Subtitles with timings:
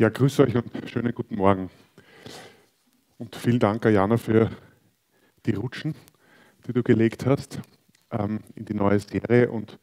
[0.00, 1.68] Ja, grüße euch und schönen guten Morgen.
[3.18, 4.48] Und vielen Dank, Ayana, für
[5.44, 5.94] die Rutschen,
[6.66, 7.60] die du gelegt hast
[8.10, 9.50] ähm, in die neue Serie.
[9.50, 9.78] Und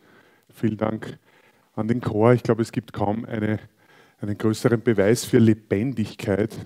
[0.51, 1.19] vielen Dank
[1.75, 2.33] an den Chor.
[2.33, 3.59] Ich glaube, es gibt kaum eine,
[4.19, 6.65] einen größeren Beweis für Lebendigkeit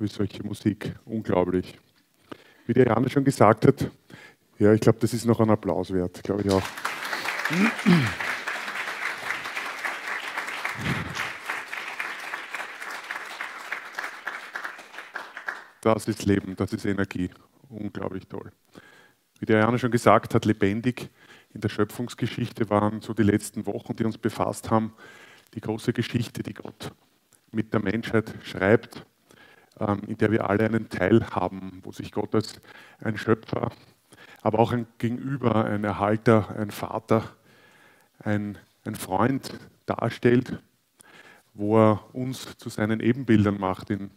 [0.00, 0.92] wie solche Musik.
[1.04, 1.78] Unglaublich.
[2.66, 3.88] Wie die Ayana schon gesagt hat,
[4.58, 6.62] ja, ich glaube, das ist noch ein Applaus wert, glaube ich auch.
[15.80, 17.30] Das ist Leben, das ist Energie.
[17.68, 18.52] Unglaublich toll.
[19.38, 21.08] Wie der Jana schon gesagt hat, lebendig
[21.54, 24.92] in der Schöpfungsgeschichte waren so die letzten Wochen, die uns befasst haben,
[25.54, 26.92] die große Geschichte, die Gott
[27.50, 29.06] mit der Menschheit schreibt,
[29.78, 32.60] ähm, in der wir alle einen Teil haben, wo sich Gott als
[33.02, 33.72] ein Schöpfer,
[34.42, 37.24] aber auch ein Gegenüber, ein Erhalter, ein Vater,
[38.18, 40.62] ein, ein Freund darstellt,
[41.54, 44.10] wo er uns zu seinen Ebenbildern macht in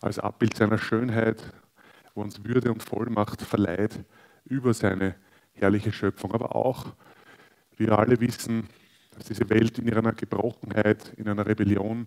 [0.00, 1.42] als Abbild seiner Schönheit,
[2.14, 4.04] wo uns Würde und Vollmacht verleiht
[4.44, 5.14] über seine
[5.52, 6.32] herrliche Schöpfung.
[6.32, 6.94] Aber auch,
[7.76, 8.68] wir alle wissen,
[9.12, 12.06] dass diese Welt in ihrer Gebrochenheit, in einer Rebellion,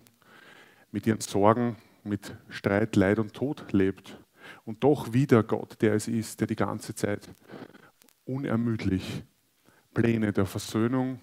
[0.90, 4.18] mit ihren Sorgen, mit Streit, Leid und Tod lebt.
[4.64, 7.28] Und doch wieder Gott, der es ist, der die ganze Zeit
[8.24, 9.24] unermüdlich
[9.94, 11.20] Pläne der Versöhnung,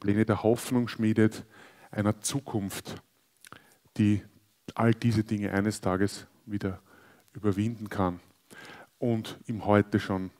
[0.00, 1.44] Pläne der Hoffnung schmiedet,
[1.90, 3.02] einer Zukunft,
[3.96, 4.22] die
[4.78, 6.80] all diese Dinge eines Tages wieder
[7.32, 8.20] überwinden kann
[8.98, 10.30] und im Heute schon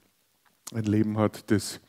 [0.73, 1.81] ein Leben hat, das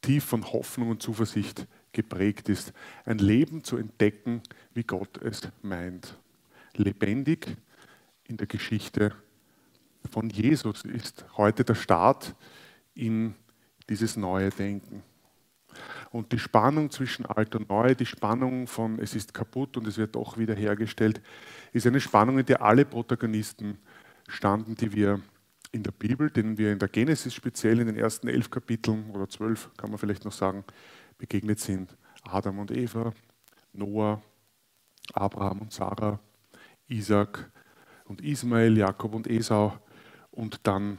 [0.00, 2.72] tief von Hoffnung und Zuversicht geprägt ist.
[3.04, 6.18] Ein Leben zu entdecken, wie Gott es meint.
[6.74, 7.56] Lebendig
[8.24, 9.14] in der Geschichte
[10.10, 12.34] von Jesus ist heute der Start
[12.94, 13.34] in
[13.88, 15.02] dieses neue Denken.
[16.14, 19.98] Und die Spannung zwischen alt und neu, die Spannung von es ist kaputt und es
[19.98, 21.20] wird doch wieder hergestellt,
[21.72, 23.78] ist eine Spannung, in der alle Protagonisten
[24.28, 25.20] standen, die wir
[25.72, 29.28] in der Bibel, denen wir in der Genesis speziell in den ersten elf Kapiteln oder
[29.28, 30.62] zwölf, kann man vielleicht noch sagen,
[31.18, 31.96] begegnet sind.
[32.22, 33.12] Adam und Eva,
[33.72, 34.22] Noah,
[35.14, 36.20] Abraham und Sarah,
[36.86, 37.50] Isaac
[38.04, 39.76] und Ismael, Jakob und Esau
[40.30, 40.98] und dann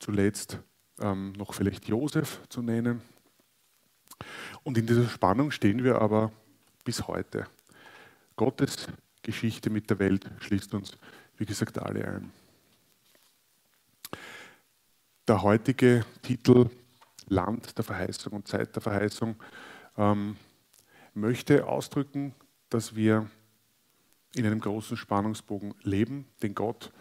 [0.00, 0.58] zuletzt
[0.98, 3.02] ähm, noch vielleicht Josef zu nennen,
[4.62, 6.32] und in dieser Spannung stehen wir aber
[6.84, 7.46] bis heute.
[8.36, 8.88] Gottes
[9.22, 10.96] Geschichte mit der Welt schließt uns,
[11.36, 12.32] wie gesagt, alle ein.
[15.26, 16.70] Der heutige Titel
[17.28, 19.36] Land der Verheißung und Zeit der Verheißung
[19.96, 20.36] ähm,
[21.14, 22.34] möchte ausdrücken,
[22.70, 23.28] dass wir
[24.34, 26.92] in einem großen Spannungsbogen leben, den Gott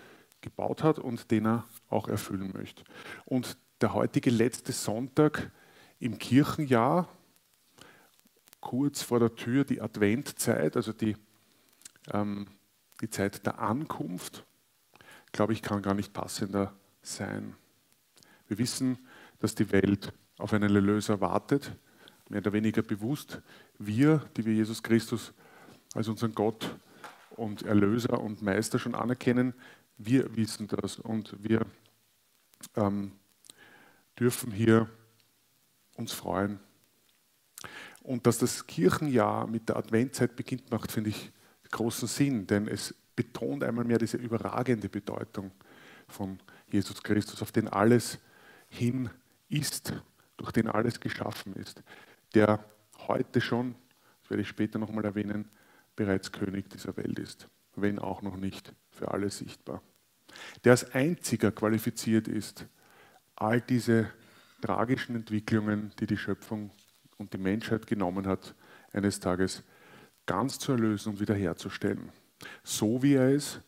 [0.41, 2.83] gebaut hat und den er auch erfüllen möchte.
[3.25, 5.51] Und der heutige letzte Sonntag
[5.99, 7.07] im Kirchenjahr,
[8.61, 11.15] kurz vor der Tür, die Adventzeit, also die,
[12.11, 12.47] ähm,
[13.01, 14.45] die Zeit der Ankunft,
[15.31, 17.55] glaube ich, kann gar nicht passender sein.
[18.47, 18.97] Wir wissen,
[19.39, 21.71] dass die Welt auf einen Erlöser wartet,
[22.29, 23.41] mehr oder weniger bewusst.
[23.77, 25.33] Wir, die wir Jesus Christus
[25.93, 26.75] als unseren Gott
[27.31, 29.53] und Erlöser und Meister schon anerkennen,
[29.97, 31.65] wir wissen das und wir
[32.75, 33.13] ähm,
[34.19, 34.89] dürfen hier
[35.95, 36.59] uns freuen.
[38.01, 41.31] Und dass das Kirchenjahr mit der Adventzeit beginnt, macht, finde ich,
[41.71, 45.51] großen Sinn, denn es betont einmal mehr diese überragende Bedeutung
[46.07, 46.39] von
[46.71, 48.19] Jesus Christus, auf den alles
[48.69, 49.09] hin
[49.49, 49.93] ist,
[50.37, 51.83] durch den alles geschaffen ist,
[52.33, 52.63] der
[53.07, 53.75] heute schon,
[54.21, 55.49] das werde ich später nochmal erwähnen,
[55.95, 59.81] bereits König dieser Welt ist, wenn auch noch nicht für alle sichtbar.
[60.63, 62.65] Der als einziger qualifiziert ist,
[63.35, 64.09] all diese
[64.65, 66.71] tragischen Entwicklungen, die die Schöpfung
[67.17, 68.55] und die Menschheit genommen hat,
[68.93, 69.63] eines Tages
[70.25, 72.11] ganz zu erlösen und wiederherzustellen.
[72.63, 73.59] So wie er es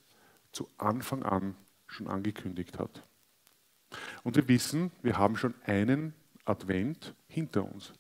[0.51, 3.03] zu Anfang an schon angekündigt hat.
[4.23, 6.13] Und wir wissen, wir haben schon einen
[6.45, 7.93] Advent hinter uns.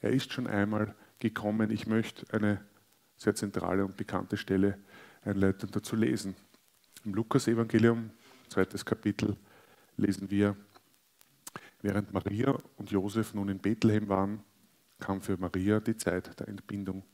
[0.00, 1.70] Er ist schon einmal gekommen.
[1.70, 2.62] Ich möchte eine
[3.16, 4.78] sehr zentrale und bekannte Stelle
[5.22, 6.36] einleitend dazu lesen.
[7.04, 8.10] Im Lukas-Evangelium,
[8.48, 9.36] zweites Kapitel,
[9.96, 10.56] lesen wir,
[11.84, 14.42] Während Maria und Josef nun in Bethlehem waren,
[15.00, 17.04] kam für Maria die Zeit der Entbindung.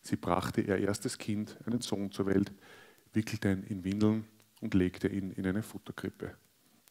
[0.00, 2.52] Sie brachte ihr erstes Kind, einen Sohn, zur Welt,
[3.12, 4.24] wickelte ihn in Windeln
[4.60, 6.34] und legte ihn in eine Futterkrippe,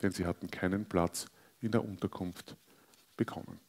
[0.02, 1.26] denn sie hatten keinen Platz
[1.60, 2.56] in der Unterkunft
[3.18, 3.60] bekommen.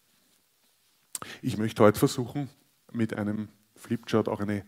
[1.43, 2.49] Ich möchte heute versuchen,
[2.93, 4.65] mit einem Flipchart auch eine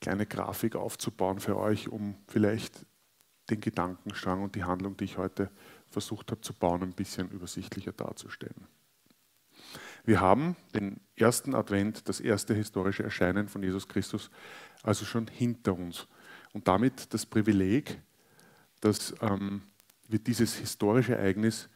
[0.00, 2.86] kleine Grafik aufzubauen für euch, um vielleicht
[3.50, 5.50] den Gedankenstrang und die Handlung, die ich heute
[5.90, 8.66] versucht habe zu bauen, ein bisschen übersichtlicher darzustellen.
[10.04, 14.30] Wir haben den ersten Advent, das erste historische Erscheinen von Jesus Christus,
[14.82, 16.06] also schon hinter uns.
[16.54, 18.00] und damit das Privileg,
[18.80, 19.62] dass ähm,
[20.08, 21.68] wir dieses historische Ereignis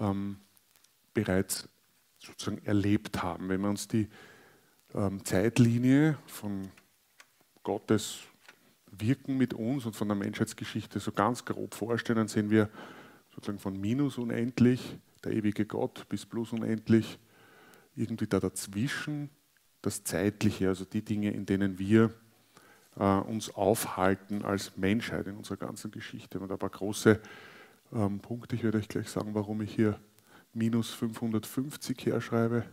[0.00, 0.40] ähm,
[1.14, 1.68] bereits
[2.18, 3.48] sozusagen erlebt haben.
[3.48, 4.08] Wenn wir uns die
[4.94, 6.70] ähm, Zeitlinie von
[7.62, 8.18] Gottes
[8.90, 12.68] Wirken mit uns und von der Menschheitsgeschichte so ganz grob vorstellen, dann sehen wir
[13.40, 17.18] sozusagen von minus unendlich, der ewige Gott, bis plus unendlich,
[17.96, 19.30] irgendwie da dazwischen
[19.80, 22.12] das Zeitliche, also die Dinge, in denen wir
[22.96, 26.38] äh, uns aufhalten als Menschheit in unserer ganzen Geschichte.
[26.38, 27.18] Und ein paar große
[27.94, 29.98] ähm, Punkte, ich werde euch gleich sagen, warum ich hier
[30.52, 32.64] minus 550 herschreibe.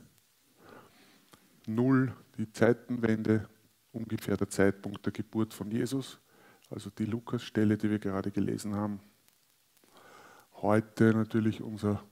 [1.65, 3.47] Null, die Zeitenwende,
[3.93, 6.19] ungefähr der Zeitpunkt der Geburt von Jesus,
[6.69, 8.99] also die Lukas-Stelle, die wir gerade gelesen haben.
[10.61, 12.03] Heute natürlich unser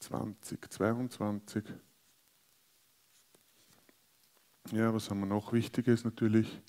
[0.00, 1.62] 2022.
[4.72, 6.60] Ja, was haben wir noch Wichtiges natürlich?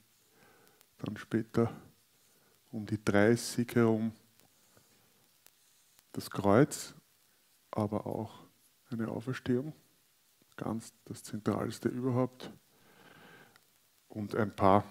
[1.00, 1.74] Dann später
[2.72, 4.14] um die 30 herum
[6.12, 6.94] das Kreuz,
[7.72, 8.46] aber auch
[8.92, 9.74] eine Auferstehung.
[10.58, 12.52] Ganz das Zentralste überhaupt.
[14.10, 14.84] Und ein paar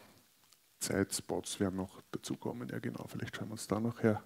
[0.80, 2.68] Zeitspots werden noch dazukommen.
[2.70, 4.20] Ja, genau, vielleicht schauen wir uns da noch her.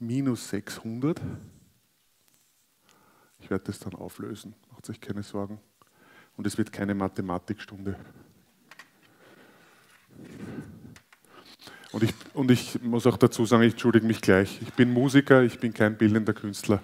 [0.00, 1.20] Minus 600.
[3.38, 5.60] Ich werde das dann auflösen, macht euch keine Sorgen.
[6.36, 7.96] Und es wird keine Mathematikstunde.
[11.92, 14.60] Und ich, und ich muss auch dazu sagen, ich entschuldige mich gleich.
[14.62, 16.82] Ich bin Musiker, ich bin kein bildender Künstler.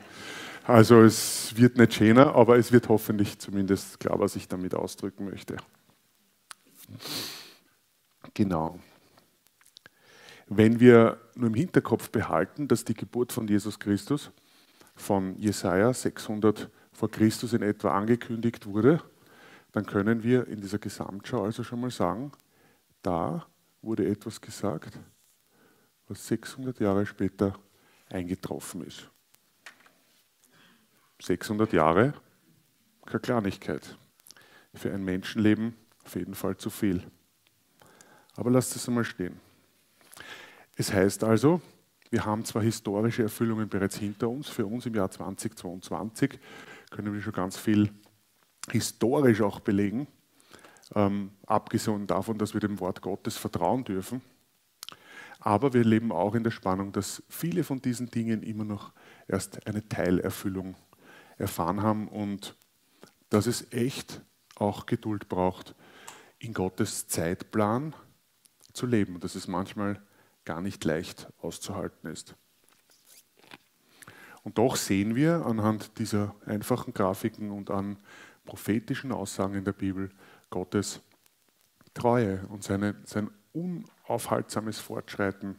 [0.64, 5.24] Also es wird nicht schöner, aber es wird hoffentlich zumindest klar, was ich damit ausdrücken
[5.30, 5.56] möchte.
[8.34, 8.78] Genau.
[10.46, 14.30] Wenn wir nur im Hinterkopf behalten, dass die Geburt von Jesus Christus
[14.94, 19.02] von Jesaja 600 vor Christus in etwa angekündigt wurde,
[19.72, 22.32] dann können wir in dieser Gesamtschau also schon mal sagen,
[23.02, 23.46] da
[23.82, 24.98] wurde etwas gesagt,
[26.08, 27.58] was 600 Jahre später
[28.08, 29.10] eingetroffen ist.
[31.20, 32.14] 600 Jahre,
[33.04, 33.98] keine Kleinigkeit.
[34.74, 37.02] Für ein Menschenleben auf jeden Fall zu viel.
[38.36, 39.40] Aber lasst es einmal stehen.
[40.76, 41.62] Es heißt also,
[42.10, 46.38] wir haben zwar historische Erfüllungen bereits hinter uns, für uns im Jahr 2022
[46.90, 47.90] können wir schon ganz viel
[48.70, 50.06] historisch auch belegen,
[50.94, 54.20] ähm, abgesehen davon, dass wir dem Wort Gottes vertrauen dürfen.
[55.40, 58.92] Aber wir leben auch in der Spannung, dass viele von diesen Dingen immer noch
[59.28, 60.76] erst eine Teilerfüllung
[61.38, 62.54] erfahren haben und
[63.30, 64.20] dass es echt
[64.56, 65.74] auch Geduld braucht,
[66.38, 67.94] in Gottes Zeitplan
[68.72, 70.02] zu leben dass es manchmal
[70.46, 72.34] gar nicht leicht auszuhalten ist.
[74.42, 77.98] Und doch sehen wir anhand dieser einfachen Grafiken und an
[78.46, 80.10] prophetischen Aussagen in der Bibel
[80.48, 81.02] Gottes
[81.92, 85.56] Treue und seine, sein unaufhaltsames Fortschreiten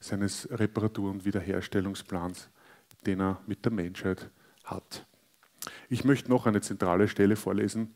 [0.00, 2.50] seines Reparatur- und Wiederherstellungsplans,
[3.06, 4.30] den er mit der Menschheit
[4.64, 5.06] hat.
[5.88, 7.94] Ich möchte noch eine zentrale Stelle vorlesen,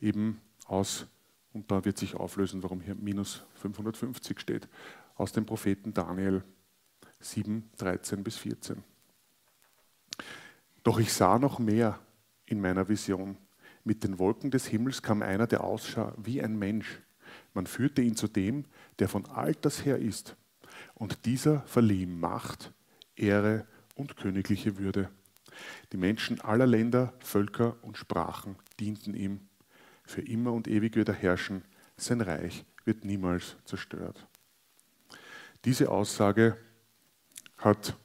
[0.00, 1.06] eben aus
[1.52, 4.68] und da wird sich auflösen, warum hier minus 550 steht.
[5.16, 6.44] Aus dem Propheten Daniel
[7.20, 8.84] 7, 13 bis 14.
[10.82, 11.98] Doch ich sah noch mehr
[12.44, 13.38] in meiner Vision.
[13.82, 17.00] Mit den Wolken des Himmels kam einer, der aussah wie ein Mensch.
[17.54, 18.66] Man führte ihn zu dem,
[18.98, 20.36] der von alters her ist.
[20.94, 22.74] Und dieser verlieh ihm Macht,
[23.16, 25.08] Ehre und königliche Würde.
[25.92, 29.48] Die Menschen aller Länder, Völker und Sprachen dienten ihm
[30.04, 31.64] für immer und ewig wird er herrschen.
[31.96, 34.28] Sein Reich wird niemals zerstört.
[35.64, 36.56] Diese Aussage
[37.56, 37.96] hat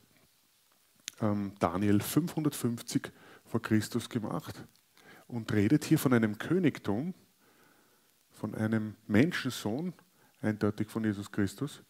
[1.21, 3.11] ähm, Daniel 550
[3.45, 4.63] vor Christus gemacht
[5.27, 7.13] und redet hier von einem Königtum,
[8.29, 9.93] von einem Menschensohn,
[10.41, 11.83] eindeutig von Jesus Christus,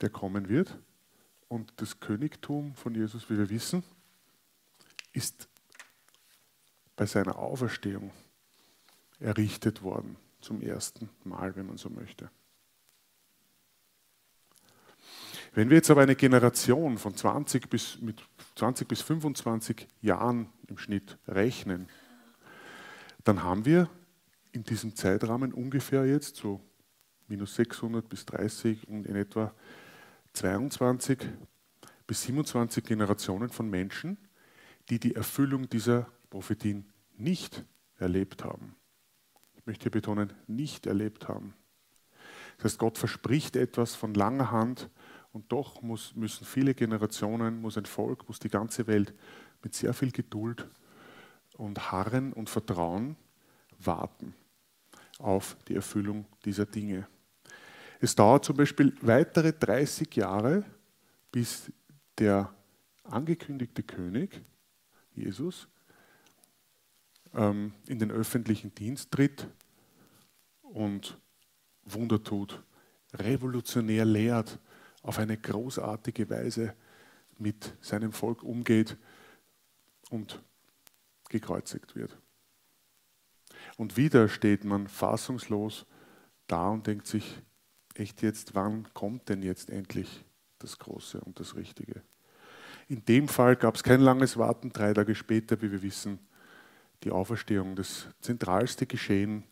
[0.00, 0.78] der kommen wird.
[1.48, 3.82] Und das Königtum von Jesus, wie wir wissen,
[5.12, 5.48] ist
[6.94, 8.10] bei seiner Auferstehung
[9.18, 12.30] errichtet worden, zum ersten Mal, wenn man so möchte.
[15.54, 18.22] Wenn wir jetzt aber eine Generation von 20 bis, mit
[18.56, 21.88] 20 bis 25 Jahren im Schnitt rechnen,
[23.24, 23.88] dann haben wir
[24.52, 26.60] in diesem Zeitrahmen ungefähr jetzt so
[27.26, 29.52] minus 600 bis 30 und in etwa
[30.32, 31.18] 22
[32.06, 34.16] bis 27 Generationen von Menschen,
[34.88, 36.86] die die Erfüllung dieser Prophetien
[37.16, 37.64] nicht
[37.98, 38.78] erlebt haben
[39.68, 41.54] möchte hier betonen, nicht erlebt haben.
[42.56, 44.90] Das heißt, Gott verspricht etwas von langer Hand
[45.38, 49.14] und doch muss, müssen viele Generationen, muss ein Volk, muss die ganze Welt
[49.62, 50.66] mit sehr viel Geduld
[51.56, 53.14] und Harren und Vertrauen
[53.78, 54.34] warten
[55.20, 57.06] auf die Erfüllung dieser Dinge.
[58.00, 60.64] Es dauert zum Beispiel weitere 30 Jahre,
[61.30, 61.70] bis
[62.18, 62.52] der
[63.04, 64.42] angekündigte König,
[65.14, 65.68] Jesus,
[67.32, 69.46] ähm, in den öffentlichen Dienst tritt
[70.62, 71.16] und
[71.84, 72.60] Wunder tut,
[73.14, 74.58] revolutionär lehrt,
[75.08, 76.74] auf eine großartige Weise
[77.38, 78.98] mit seinem Volk umgeht
[80.10, 80.42] und
[81.30, 82.14] gekreuzigt wird.
[83.78, 85.86] Und wieder steht man fassungslos
[86.46, 87.40] da und denkt sich,
[87.94, 90.26] echt jetzt, wann kommt denn jetzt endlich
[90.58, 92.02] das Große und das Richtige?
[92.88, 96.18] In dem Fall gab es kein langes Warten, drei Tage später, wie wir wissen,
[97.02, 99.44] die Auferstehung, das zentralste Geschehen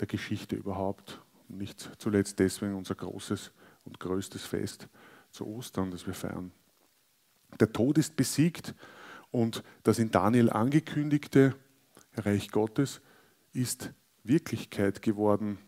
[0.00, 1.20] der Geschichte überhaupt.
[1.48, 3.52] nicht zuletzt deswegen unser großes
[3.86, 4.88] und größtes Fest
[5.30, 6.52] zu Ostern, das wir feiern.
[7.58, 8.74] Der Tod ist besiegt
[9.30, 11.54] und das in Daniel angekündigte
[12.14, 13.00] Reich Gottes
[13.52, 15.58] ist Wirklichkeit geworden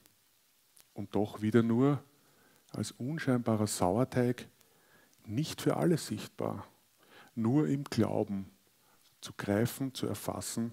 [0.94, 2.02] und doch wieder nur
[2.72, 4.48] als unscheinbarer Sauerteig,
[5.24, 6.66] nicht für alle sichtbar,
[7.34, 8.50] nur im Glauben
[9.20, 10.72] zu greifen, zu erfassen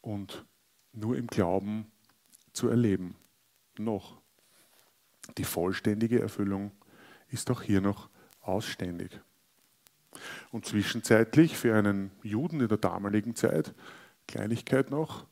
[0.00, 0.44] und
[0.92, 1.90] nur im Glauben
[2.52, 3.16] zu erleben.
[3.78, 4.20] Noch.
[5.36, 6.72] Die vollständige Erfüllung
[7.28, 8.08] ist auch hier noch
[8.40, 9.20] ausständig.
[10.50, 13.74] Und zwischenzeitlich für einen Juden in der damaligen Zeit,
[14.26, 15.26] Kleinigkeit noch,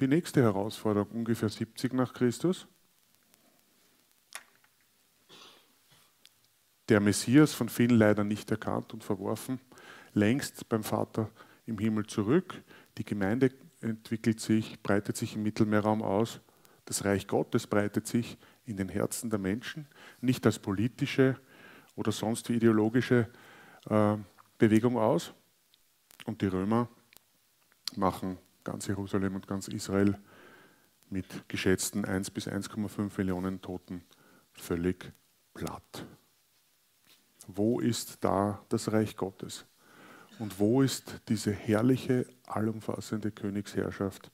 [0.00, 2.66] die nächste Herausforderung, ungefähr 70 nach Christus.
[6.88, 9.60] Der Messias, von vielen leider nicht erkannt und verworfen,
[10.12, 11.30] längst beim Vater
[11.66, 12.62] im Himmel zurück.
[12.98, 16.40] Die Gemeinde entwickelt sich, breitet sich im Mittelmeerraum aus.
[16.84, 18.36] Das Reich Gottes breitet sich
[18.66, 19.86] in den Herzen der Menschen,
[20.20, 21.38] nicht als politische
[21.96, 23.28] oder sonst wie ideologische
[23.88, 24.16] äh,
[24.58, 25.32] Bewegung aus.
[26.24, 26.88] Und die Römer
[27.96, 30.18] machen ganz Jerusalem und ganz Israel
[31.10, 34.02] mit geschätzten 1 bis 1,5 Millionen Toten
[34.52, 35.12] völlig
[35.52, 36.06] platt.
[37.46, 39.66] Wo ist da das Reich Gottes?
[40.38, 44.30] Und wo ist diese herrliche, allumfassende Königsherrschaft,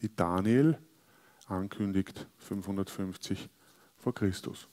[0.00, 0.78] die Daniel
[1.46, 3.48] ankündigt 550
[3.96, 4.68] vor Christus?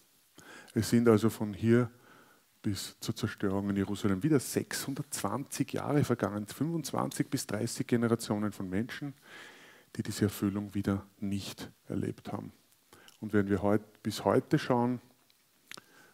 [0.74, 1.90] Es sind also von hier
[2.62, 9.14] bis zur Zerstörung in Jerusalem wieder 620 Jahre vergangen, 25 bis 30 Generationen von Menschen,
[9.96, 12.52] die diese Erfüllung wieder nicht erlebt haben.
[13.20, 15.02] Und wenn wir heut, bis heute schauen,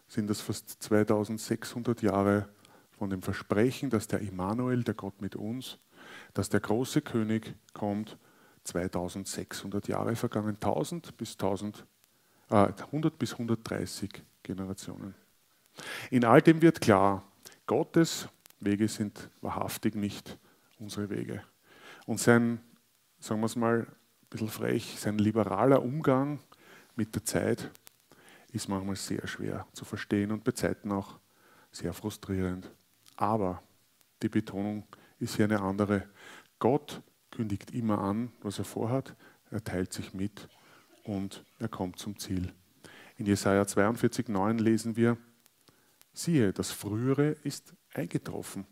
[0.08, 2.48] sind das fast 2600 Jahre
[2.92, 5.78] von dem Versprechen, dass der Immanuel, der Gott mit uns,
[6.34, 8.16] dass der große König kommt,
[8.64, 11.84] 2600 Jahre vergangen, 1000 bis 1000,
[12.50, 15.14] äh, 100 bis 130 Generationen.
[16.10, 17.22] In all dem wird klar,
[17.66, 18.28] Gottes
[18.60, 20.38] Wege sind wahrhaftig nicht
[20.78, 21.42] unsere Wege.
[22.06, 22.60] Und sein,
[23.18, 23.86] sagen wir es mal ein
[24.30, 26.40] bisschen frech, sein liberaler Umgang
[26.96, 27.70] mit der Zeit
[28.52, 31.18] ist manchmal sehr schwer zu verstehen und bei Zeiten auch
[31.70, 32.70] sehr frustrierend.
[33.16, 33.62] Aber
[34.22, 34.84] die Betonung
[35.18, 36.08] ist hier eine andere.
[36.58, 37.02] Gott
[37.38, 39.14] kündigt immer an, was er vorhat,
[39.52, 40.48] er teilt sich mit
[41.04, 42.52] und er kommt zum Ziel.
[43.16, 45.16] In Jesaja 42,9 lesen wir,
[46.12, 48.66] Siehe, das Frühere ist eingetroffen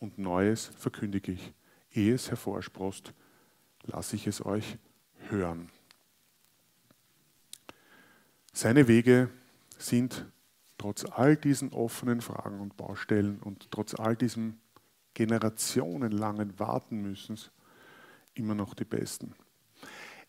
[0.00, 1.54] und Neues verkündige ich.
[1.92, 3.14] Ehe es hervorsprost,
[3.84, 4.76] lasse ich es euch
[5.30, 5.70] hören.
[8.52, 9.30] Seine Wege
[9.78, 10.26] sind
[10.76, 14.58] trotz all diesen offenen Fragen und Baustellen und trotz all diesem
[15.14, 17.38] generationenlangen Warten müssen
[18.34, 19.34] immer noch die besten.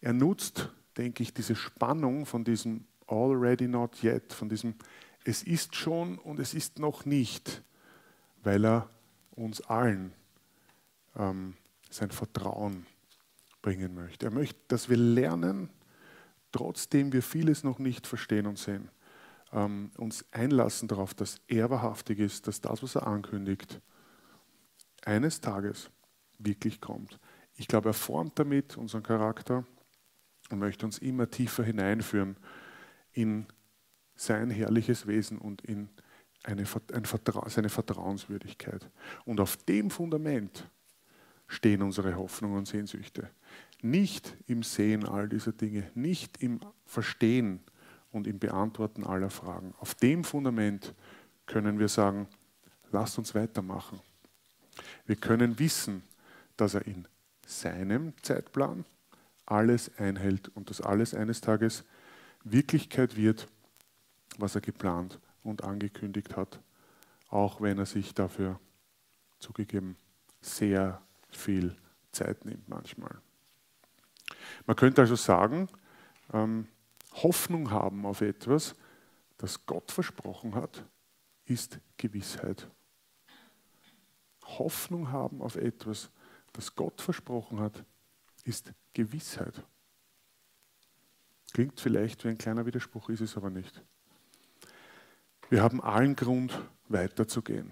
[0.02, 4.76] Er nutzt, denke ich, diese Spannung von diesem already not yet, von diesem
[5.24, 7.64] es ist schon und es ist noch nicht,
[8.44, 8.90] weil er
[9.32, 10.14] uns allen
[11.16, 11.56] ähm,
[11.90, 12.86] sein Vertrauen
[13.64, 14.28] bringen möchte.
[14.28, 15.70] Er möchte, dass wir lernen,
[16.52, 18.90] trotzdem wir vieles noch nicht verstehen und sehen,
[19.52, 23.82] ähm, uns einlassen darauf, dass er wahrhaftig ist, dass das, was er ankündigt,
[25.04, 25.90] eines Tages
[26.38, 27.20] wirklich kommt.
[27.58, 29.66] Ich glaube, er formt damit unseren Charakter
[30.50, 32.36] und möchte uns immer tiefer hineinführen
[33.14, 33.46] in
[34.16, 35.90] sein herrliches Wesen und in
[36.44, 38.90] eine, ein Vertra seine Vertrauenswürdigkeit.
[39.26, 40.70] Und auf dem Fundament
[41.48, 43.30] stehen unsere Hoffnungen und Sehnsüchte.
[43.82, 47.62] Nicht im Sehen all dieser Dinge, nicht im Verstehen
[48.12, 49.74] und im Beantworten aller Fragen.
[49.80, 50.94] Auf dem Fundament
[51.46, 52.28] können wir sagen,
[52.92, 54.00] lasst uns weitermachen.
[55.06, 56.04] Wir können wissen,
[56.58, 57.08] dass er in
[57.46, 58.86] seinem Zeitplan
[59.46, 61.84] alles einhält und dass alles eines Tages
[62.44, 63.48] Wirklichkeit wird
[64.40, 66.60] was er geplant und angekündigt hat,
[67.30, 68.60] auch wenn er sich dafür
[69.40, 69.98] zugegeben
[70.42, 71.75] sehr viel
[72.12, 73.18] Zeit nimmt manchmal.
[74.66, 75.68] Man könnte also sagen,
[76.34, 76.68] ähm,
[77.14, 78.75] Hoffnung haben auf etwas,
[79.38, 80.86] das Gott versprochen hat,
[81.46, 82.68] ist Gewissheit.
[84.44, 86.10] Hoffnung haben auf etwas,
[86.56, 87.84] das Gott versprochen hat,
[88.44, 89.64] ist Gewissheit.
[91.54, 93.84] Klingt vielleicht wie ein kleiner Widerspruch, ist es aber nicht.
[95.50, 97.72] Wir haben allen Grund, weiterzugehen.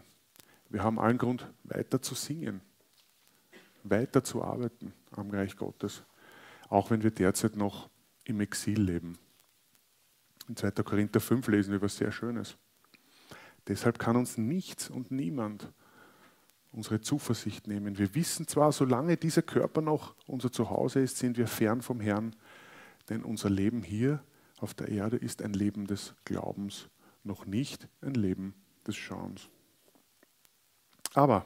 [0.70, 2.62] Wir haben allen Grund, weiter zu singen,
[3.84, 6.04] weiter zu arbeiten am Reich Gottes,
[6.70, 7.90] auch wenn wir derzeit noch
[8.26, 9.18] im Exil leben.
[10.48, 10.72] In 2.
[10.84, 12.58] Korinther 5 lesen wir etwas sehr Schönes.
[13.68, 15.72] Deshalb kann uns nichts und niemand
[16.74, 17.98] unsere Zuversicht nehmen.
[17.98, 22.36] Wir wissen zwar, solange dieser Körper noch unser Zuhause ist, sind wir fern vom Herrn,
[23.10, 24.24] denn unser Leben hier
[24.60, 26.90] auf der Erde ist ein Leben des Glaubens,
[27.24, 28.56] noch nicht ein Leben
[28.88, 29.50] des Schauens.
[31.14, 31.46] Aber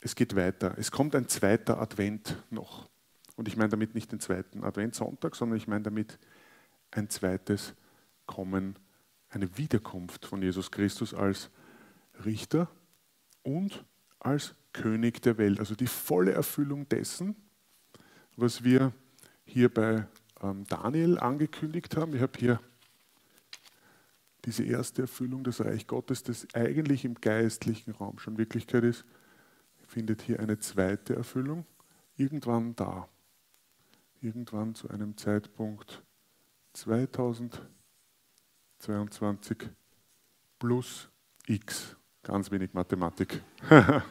[0.00, 0.74] es geht weiter.
[0.76, 2.88] Es kommt ein zweiter Advent noch.
[3.36, 6.18] Und ich meine damit nicht den zweiten Adventssonntag, sondern ich meine damit
[6.90, 7.74] ein zweites
[8.26, 8.76] Kommen,
[9.28, 11.50] eine Wiederkunft von Jesus Christus als
[12.24, 12.68] Richter
[13.42, 13.84] und
[14.18, 15.58] als König der Welt.
[15.58, 17.36] Also die volle Erfüllung dessen,
[18.36, 18.92] was wir
[19.44, 20.06] hier bei
[20.42, 22.14] ähm, Daniel angekündigt haben.
[22.14, 22.60] Ich habe hier
[24.44, 29.04] diese erste Erfüllung des Reich Gottes, das eigentlich im geistlichen Raum schon Wirklichkeit ist,
[29.86, 31.66] findet hier eine zweite Erfüllung
[32.16, 33.08] irgendwann da.
[34.22, 36.02] Irgendwann zu einem Zeitpunkt
[36.74, 39.70] 2022
[40.58, 41.08] plus
[41.46, 41.96] x.
[42.22, 43.40] Ganz wenig Mathematik.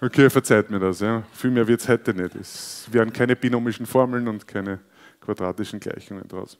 [0.00, 1.00] okay, verzeiht mir das.
[1.00, 1.22] Ja.
[1.32, 2.34] Viel mehr wird es heute nicht.
[2.34, 4.80] Es werden keine binomischen Formeln und keine
[5.20, 6.58] quadratischen Gleichungen draus.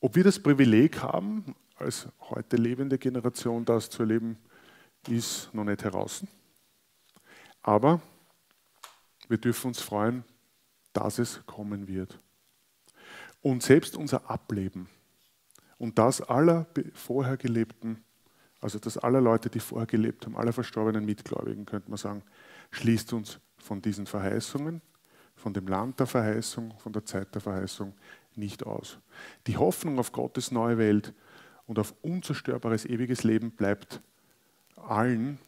[0.00, 4.36] Ob wir das Privileg haben, als heute lebende Generation das zu erleben,
[5.08, 6.24] ist noch nicht heraus.
[7.62, 8.02] Aber
[9.28, 10.24] wir dürfen uns freuen,
[10.92, 12.18] dass es kommen wird.
[13.42, 14.88] Und selbst unser Ableben
[15.78, 18.04] und das aller vorher Gelebten,
[18.60, 22.22] also das aller Leute, die vorher gelebt haben, aller verstorbenen Mitgläubigen, könnte man sagen,
[22.70, 24.80] schließt uns von diesen Verheißungen,
[25.34, 27.94] von dem Land der Verheißung, von der Zeit der Verheißung
[28.36, 28.98] nicht aus.
[29.48, 31.12] Die Hoffnung auf Gottes neue Welt
[31.66, 34.00] und auf unzerstörbares ewiges Leben bleibt
[34.76, 35.38] allen,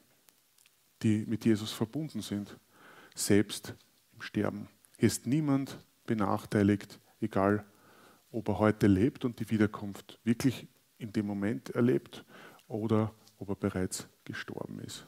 [1.03, 2.59] die mit Jesus verbunden sind,
[3.15, 3.75] selbst
[4.15, 4.69] im Sterben.
[4.99, 7.65] Hier ist niemand benachteiligt, egal
[8.35, 10.67] ob er heute lebt und die Wiederkunft wirklich
[10.99, 12.25] in dem Moment erlebt
[12.67, 15.07] oder ob er bereits gestorben ist.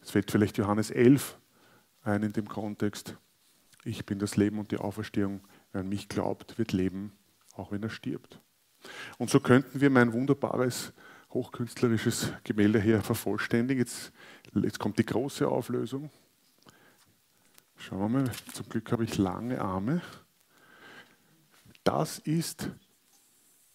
[0.00, 1.38] Es fällt vielleicht Johannes 11
[2.02, 3.16] ein in dem Kontext.
[3.84, 5.40] Ich bin das Leben und die Auferstehung.
[5.72, 7.12] Wer an mich glaubt, wird leben,
[7.54, 8.40] auch wenn er stirbt.
[9.18, 10.92] Und so könnten wir mein wunderbares
[11.30, 13.80] hochkünstlerisches Gemälde hier vervollständigen.
[13.80, 14.12] Jetzt,
[14.54, 16.10] jetzt kommt die große Auflösung.
[17.76, 20.00] Schauen wir mal, zum Glück habe ich lange Arme.
[21.86, 22.68] Das ist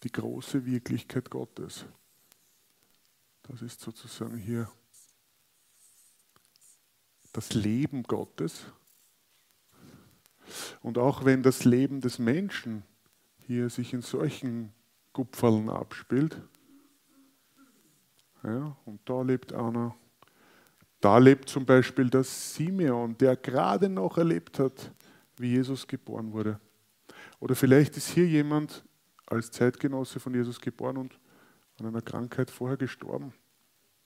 [0.02, 1.86] die große Wirklichkeit Gottes.
[3.44, 4.70] Das ist sozusagen hier
[7.32, 8.66] das Leben Gottes.
[10.82, 12.82] Und auch wenn das Leben des Menschen
[13.46, 14.74] hier sich in solchen
[15.14, 16.36] Kupferln abspielt,
[18.42, 19.96] ja, und da lebt einer,
[21.00, 24.92] da lebt zum Beispiel der Simeon, der gerade noch erlebt hat,
[25.38, 26.60] wie Jesus geboren wurde.
[27.42, 28.84] Oder vielleicht ist hier jemand
[29.26, 31.18] als Zeitgenosse von Jesus geboren und
[31.80, 33.32] an einer Krankheit vorher gestorben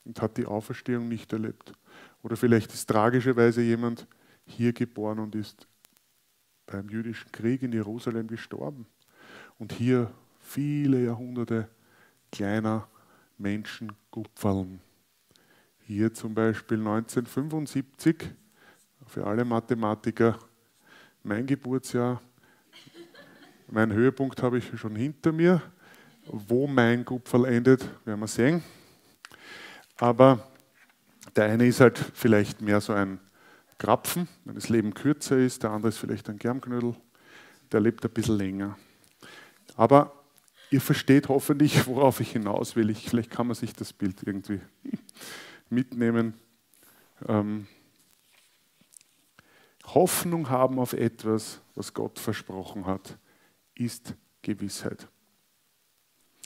[0.07, 1.75] und hat die Auferstehung nicht erlebt.
[2.23, 4.07] Oder vielleicht ist tragischerweise jemand
[4.47, 5.69] hier geboren und ist
[6.65, 8.87] beim jüdischen Krieg in Jerusalem gestorben.
[9.59, 11.69] Und hier viele Jahrhunderte
[12.33, 12.89] kleiner
[13.37, 14.81] Menschen kupferln.
[15.81, 18.33] Hier zum Beispiel 1975,
[19.07, 20.39] für alle Mathematiker,
[21.23, 22.23] mein Geburtsjahr,
[23.69, 25.63] mein Höhepunkt habe ich schon hinter mir.
[26.27, 28.63] Wo mein Kupferl endet, werden wir sehen.
[29.97, 30.47] Aber
[31.37, 33.21] der eine ist halt vielleicht mehr so ein
[33.79, 36.95] Krapfen, wenn das Leben kürzer ist, der andere ist vielleicht ein Germknödel,
[37.71, 38.79] der lebt ein bisschen länger.
[39.77, 40.13] Aber
[40.71, 42.91] ihr versteht hoffentlich, worauf ich hinaus will.
[42.91, 44.61] Ich, vielleicht kann man sich das Bild irgendwie
[45.71, 46.35] mitnehmen.
[47.29, 47.67] Ähm,
[49.87, 53.17] Hoffnung haben auf etwas, was Gott versprochen hat,
[53.77, 55.09] ist Gewissheit.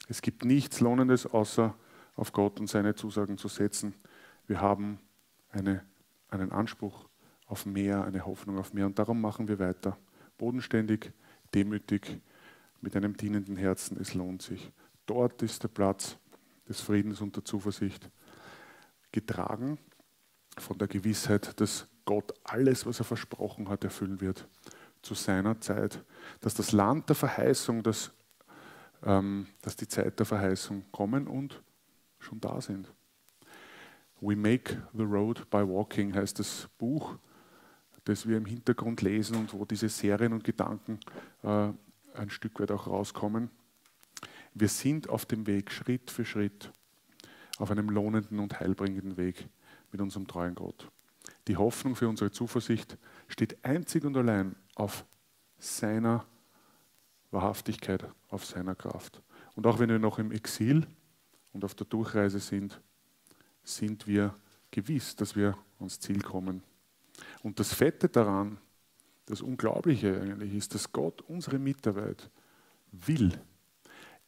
[0.08, 1.74] Es gibt nichts Lohnendes, außer
[2.16, 3.94] auf Gott und seine Zusagen zu setzen.
[4.46, 4.98] Wir haben
[5.50, 5.84] eine,
[6.28, 7.08] einen Anspruch
[7.46, 8.86] auf mehr, eine Hoffnung auf mehr.
[8.86, 9.96] Und darum machen wir weiter.
[10.36, 11.12] Bodenständig,
[11.54, 12.20] demütig,
[12.80, 13.98] mit einem dienenden Herzen.
[14.00, 14.72] Es lohnt sich.
[15.06, 16.16] Dort ist der Platz
[16.68, 18.10] des Friedens und der Zuversicht.
[19.12, 19.78] Getragen
[20.56, 24.48] von der Gewissheit, dass Gott alles, was er versprochen hat, erfüllen wird
[25.02, 26.04] zu seiner Zeit,
[26.40, 28.12] dass das Land der Verheißung, dass,
[29.04, 31.62] ähm, dass die Zeit der Verheißung kommen und
[32.18, 32.92] schon da sind.
[34.20, 37.16] We make the road by walking heißt das Buch,
[38.04, 41.00] das wir im Hintergrund lesen und wo diese Serien und Gedanken
[41.42, 41.72] äh,
[42.14, 43.50] ein Stück weit auch rauskommen.
[44.52, 46.72] Wir sind auf dem Weg, Schritt für Schritt,
[47.58, 49.48] auf einem lohnenden und heilbringenden Weg
[49.92, 50.90] mit unserem treuen Gott.
[51.48, 55.04] Die Hoffnung für unsere Zuversicht steht einzig und allein auf
[55.58, 56.24] seiner
[57.30, 59.22] Wahrhaftigkeit, auf seiner Kraft.
[59.54, 60.86] Und auch wenn wir noch im Exil
[61.52, 62.80] und auf der Durchreise sind,
[63.62, 64.34] sind wir
[64.70, 66.62] gewiss, dass wir ans Ziel kommen.
[67.42, 68.56] Und das Fette daran,
[69.26, 72.30] das Unglaubliche eigentlich ist, dass Gott unsere Mitarbeit
[72.90, 73.38] will.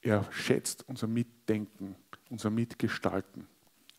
[0.02, 1.96] Er schätzt unser Mitdenken,
[2.28, 3.48] unser Mitgestalten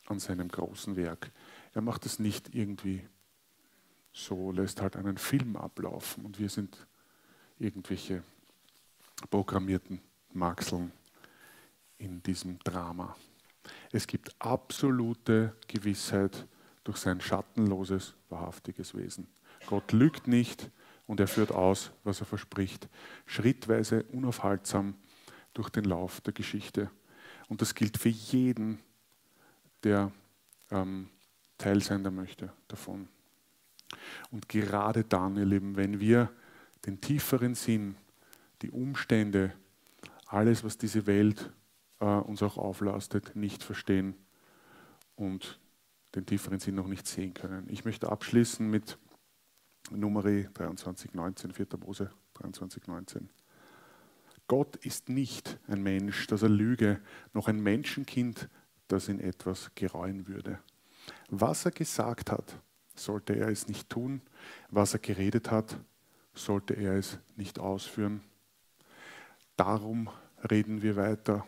[0.06, 1.32] an seinem großen Werk.
[1.74, 3.02] Er macht es nicht irgendwie
[4.14, 6.88] so, lässt halt einen Film ablaufen und wir sind
[7.60, 8.24] irgendwelche
[9.30, 10.00] programmierten
[10.32, 10.92] Maxeln
[11.98, 13.16] in diesem Drama.
[13.92, 16.48] Es gibt absolute Gewissheit
[16.84, 19.28] durch sein schattenloses, wahrhaftiges Wesen.
[19.68, 20.70] Gott lügt nicht
[21.08, 22.90] und er führt aus, was er verspricht,
[23.26, 24.96] schrittweise, unaufhaltsam
[25.54, 26.90] durch den Lauf der Geschichte.
[27.48, 28.80] Und das gilt für jeden,
[29.84, 30.12] der
[30.72, 31.10] ähm,
[31.58, 33.08] Teil sein möchte davon.
[34.32, 36.30] Und gerade dann, ihr Lieben, wenn wir
[36.86, 37.96] den tieferen Sinn,
[38.62, 39.54] die Umstände,
[40.28, 41.52] alles, was diese Welt
[42.00, 44.16] äh, uns auch auflastet, nicht verstehen
[45.16, 45.60] und
[46.16, 47.68] den tieferen Sinn noch nicht sehen können.
[47.70, 48.98] Ich möchte abschließen mit
[49.92, 51.68] Nummer 2319, 4.
[51.80, 53.30] Mose 2319.
[54.48, 57.00] Gott ist nicht ein Mensch, dass er lüge,
[57.34, 58.50] noch ein Menschenkind,
[58.88, 60.60] das in etwas gereuen würde.
[61.30, 62.60] Was er gesagt hat,
[62.96, 64.22] sollte er es nicht tun.
[64.70, 65.78] Was er geredet hat,
[66.34, 68.22] sollte er es nicht ausführen.
[69.56, 70.10] Darum
[70.50, 71.46] reden wir weiter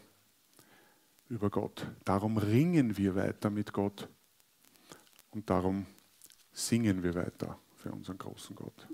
[1.29, 1.87] über Gott.
[2.03, 4.07] Darum ringen wir weiter mit Gott.
[5.31, 5.85] Und darum
[6.53, 8.87] singen wir weiter für unseren großen Gott.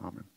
[0.00, 0.33] Amen.